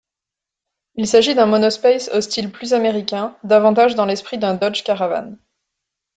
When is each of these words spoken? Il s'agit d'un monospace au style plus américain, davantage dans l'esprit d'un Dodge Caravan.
Il 0.95 1.05
s'agit 1.05 1.35
d'un 1.35 1.45
monospace 1.45 2.09
au 2.11 2.21
style 2.21 2.51
plus 2.51 2.73
américain, 2.73 3.37
davantage 3.43 3.93
dans 3.93 4.07
l'esprit 4.07 4.39
d'un 4.39 4.55
Dodge 4.55 4.81
Caravan. 4.81 5.37